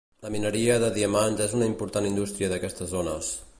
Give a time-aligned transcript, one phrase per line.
[0.25, 3.33] La mineria de diamants és una important indústria d'aquestes zones.